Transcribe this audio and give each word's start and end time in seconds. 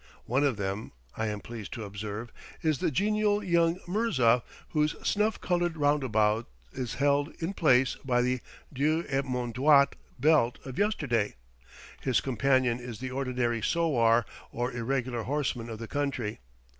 One 0.25 0.43
of 0.43 0.57
them, 0.57 0.93
I 1.15 1.27
am 1.27 1.41
pleased 1.41 1.73
to 1.73 1.83
observe, 1.83 2.31
is 2.63 2.79
the 2.79 2.89
genial 2.89 3.43
young 3.43 3.77
mirza 3.87 4.41
whose 4.69 4.95
snuff 5.07 5.39
colored 5.39 5.77
roundabout 5.77 6.47
is 6.71 6.95
held 6.95 7.29
in 7.37 7.53
place 7.53 7.95
by 8.03 8.23
the 8.23 8.39
"dieu 8.73 9.05
et 9.09 9.25
mon 9.25 9.51
droit" 9.51 9.95
belt 10.19 10.57
of 10.65 10.79
yesterday; 10.79 11.35
his 12.01 12.19
companion 12.19 12.79
is 12.79 12.97
the 12.97 13.11
ordinary 13.11 13.61
sowar, 13.61 14.25
or 14.51 14.71
irregular 14.71 15.21
horseman 15.21 15.69
of 15.69 15.77
the 15.77 15.87
country. 15.87 16.39